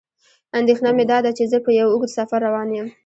اندېښنه 0.59 0.89
مې 0.97 1.05
داده 1.11 1.31
چې 1.37 1.43
زه 1.51 1.57
په 1.65 1.71
یو 1.79 1.87
اوږد 1.93 2.11
سفر 2.17 2.39
روان 2.47 2.69
یم. 2.77 2.87